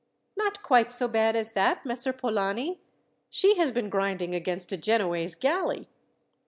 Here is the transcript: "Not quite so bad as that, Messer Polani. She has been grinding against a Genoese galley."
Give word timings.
"Not 0.35 0.63
quite 0.63 0.91
so 0.91 1.07
bad 1.07 1.35
as 1.35 1.51
that, 1.51 1.85
Messer 1.85 2.11
Polani. 2.11 2.79
She 3.29 3.53
has 3.59 3.71
been 3.71 3.89
grinding 3.91 4.33
against 4.33 4.71
a 4.71 4.77
Genoese 4.77 5.35
galley." 5.35 5.89